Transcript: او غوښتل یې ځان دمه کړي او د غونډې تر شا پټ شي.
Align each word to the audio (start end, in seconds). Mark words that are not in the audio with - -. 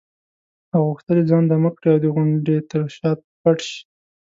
او 0.73 0.81
غوښتل 0.89 1.15
یې 1.19 1.25
ځان 1.29 1.43
دمه 1.49 1.69
کړي 1.77 1.89
او 1.93 1.99
د 2.03 2.05
غونډې 2.15 2.57
تر 2.69 2.81
شا 2.95 3.11
پټ 3.41 3.57
شي. 3.69 3.79